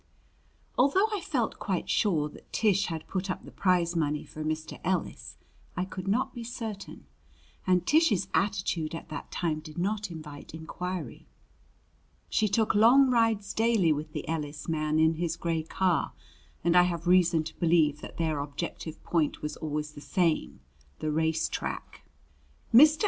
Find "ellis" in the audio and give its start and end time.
4.83-5.37, 14.27-14.67